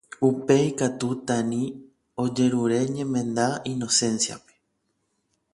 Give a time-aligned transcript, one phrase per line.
[0.27, 1.61] Upéi katu Tani
[2.23, 4.53] ojerure ñemenda Inocencia-pe.